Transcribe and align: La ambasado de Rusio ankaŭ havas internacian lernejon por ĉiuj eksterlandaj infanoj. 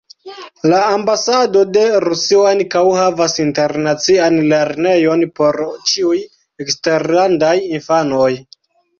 La 0.69 0.77
ambasado 0.91 1.59
de 1.73 1.81
Rusio 2.05 2.39
ankaŭ 2.51 2.81
havas 2.99 3.35
internacian 3.43 4.37
lernejon 4.53 5.21
por 5.41 5.59
ĉiuj 5.91 6.17
eksterlandaj 6.65 7.53
infanoj. 7.81 8.31